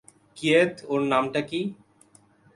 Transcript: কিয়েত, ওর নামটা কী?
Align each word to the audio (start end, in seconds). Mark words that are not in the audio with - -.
কিয়েত, 0.37 0.73
ওর 0.87 1.01
নামটা 1.03 1.41
কী? 1.41 1.59